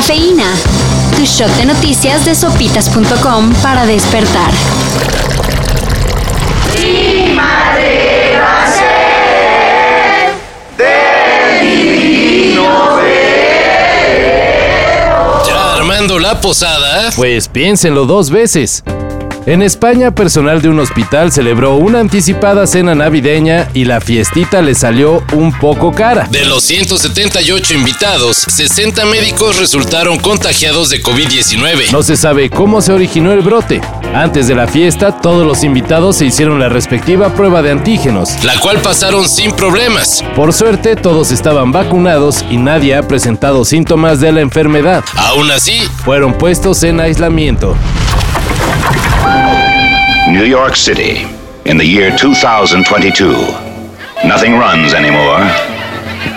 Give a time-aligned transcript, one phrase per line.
[0.00, 0.50] Cafeína.
[1.14, 4.50] Tu shot de noticias de sopitas.com para despertar.
[6.74, 10.32] Mi madre va a ser
[10.78, 12.98] del divino
[15.46, 17.10] Ya armando la posada.
[17.14, 18.82] Pues piénsenlo dos veces.
[19.46, 24.74] En España, personal de un hospital celebró una anticipada cena navideña y la fiestita le
[24.74, 26.28] salió un poco cara.
[26.30, 31.90] De los 178 invitados, 60 médicos resultaron contagiados de COVID-19.
[31.90, 33.80] No se sabe cómo se originó el brote.
[34.14, 38.44] Antes de la fiesta, todos los invitados se hicieron la respectiva prueba de antígenos.
[38.44, 40.22] La cual pasaron sin problemas.
[40.36, 45.02] Por suerte, todos estaban vacunados y nadie ha presentado síntomas de la enfermedad.
[45.16, 47.74] Aún así, fueron puestos en aislamiento.
[50.28, 51.26] New York City,
[51.64, 53.32] in the year 2022.
[54.24, 55.40] Nothing runs anymore.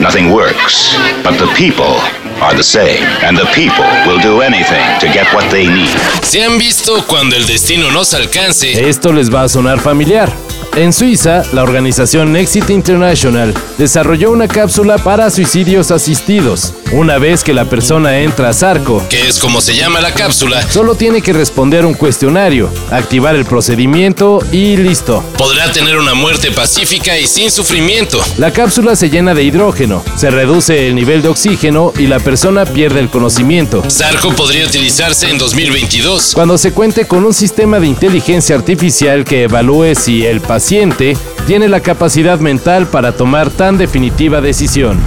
[0.00, 0.94] Nothing works.
[1.22, 1.98] But the people
[2.40, 3.02] are the same.
[3.22, 5.96] And the people will do anything to get what they need.
[6.22, 8.88] ¿Se han visto cuando el destino nos alcance?
[8.88, 10.30] Esto les va a sonar familiar.
[10.78, 16.72] En Suiza, la organización Exit International desarrolló una cápsula para suicidios asistidos.
[16.92, 20.62] Una vez que la persona entra a Sarco, que es como se llama la cápsula,
[20.70, 25.24] solo tiene que responder un cuestionario, activar el procedimiento y listo.
[25.36, 28.22] Podrá tener una muerte pacífica y sin sufrimiento.
[28.36, 32.64] La cápsula se llena de hidrógeno, se reduce el nivel de oxígeno y la persona
[32.64, 33.82] pierde el conocimiento.
[33.90, 36.34] Sarco podría utilizarse en 2022.
[36.34, 41.66] Cuando se cuente con un sistema de inteligencia artificial que evalúe si el paciente tiene
[41.66, 45.00] la capacidad mental para tomar tan definitiva decisión.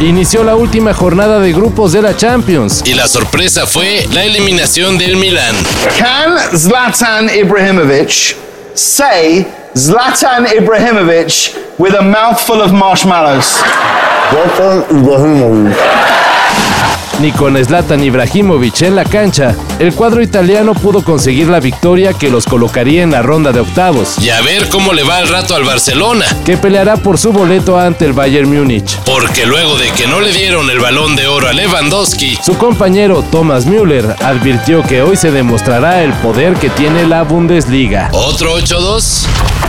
[0.00, 2.82] Inició la última jornada de grupos de la Champions.
[2.84, 5.54] Y la sorpresa fue la eliminación del Milan.
[5.96, 8.36] Can Zlatan Ibrahimovic
[8.74, 13.62] say Zlatan Ibrahimovic with a mouthful of marshmallows?
[14.32, 15.99] Zlatan Ibrahimovic
[17.20, 22.30] ni con Zlatan Ibrahimovic en la cancha, el cuadro italiano pudo conseguir la victoria que
[22.30, 24.18] los colocaría en la ronda de octavos.
[24.18, 27.78] Y a ver cómo le va al rato al Barcelona, que peleará por su boleto
[27.78, 28.98] ante el Bayern Múnich.
[29.04, 33.22] Porque luego de que no le dieron el balón de oro a Lewandowski, su compañero
[33.30, 38.08] Thomas Müller advirtió que hoy se demostrará el poder que tiene la Bundesliga.
[38.12, 39.59] ¿Otro 8-2?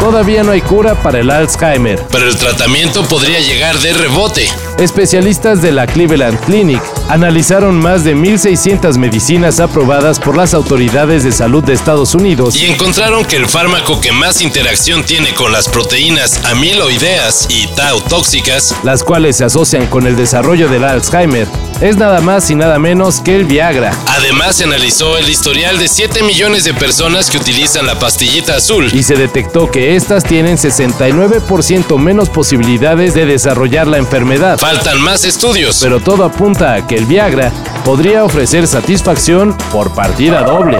[0.00, 1.98] Todavía no hay cura para el Alzheimer.
[2.10, 4.46] Pero el tratamiento podría llegar de rebote.
[4.78, 11.32] Especialistas de la Cleveland Clinic analizaron más de 1.600 medicinas aprobadas por las autoridades de
[11.32, 15.68] salud de Estados Unidos y encontraron que el fármaco que más interacción tiene con las
[15.68, 21.48] proteínas amiloideas y tau tóxicas, las cuales se asocian con el desarrollo del Alzheimer,
[21.80, 23.92] es nada más y nada menos que el Viagra.
[24.06, 28.90] Además, se analizó el historial de 7 millones de personas que utilizan la pastillita azul
[28.92, 34.58] y se detectó que estas tienen 69% menos posibilidades de desarrollar la enfermedad.
[34.58, 37.52] Faltan más estudios, pero todo apunta a que el Viagra
[37.84, 40.78] podría ofrecer satisfacción por partida doble.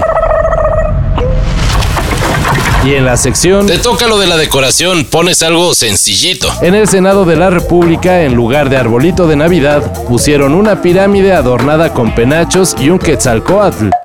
[2.85, 6.47] Y en la sección Te toca lo de la decoración, pones algo sencillito.
[6.61, 11.33] En el Senado de la República, en lugar de arbolito de Navidad, pusieron una pirámide
[11.33, 14.04] adornada con penachos y un quetzalcoatl.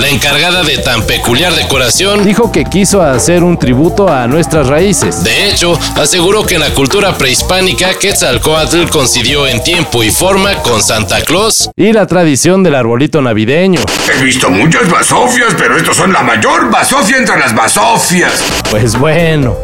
[0.00, 5.22] La encargada de tan peculiar decoración dijo que quiso hacer un tributo a nuestras raíces.
[5.22, 10.82] De hecho, aseguró que en la cultura prehispánica Quetzalcoatl coincidió en tiempo y forma con
[10.82, 13.82] Santa Claus y la tradición del arbolito navideño.
[14.10, 18.42] He visto muchas basofias, pero estos son la mayor basofia entre las basofias.
[18.70, 19.54] Pues bueno,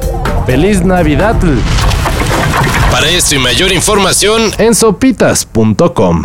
[0.45, 1.37] feliz Navidad.
[2.91, 6.25] Para esto y mayor información en sopitas.com.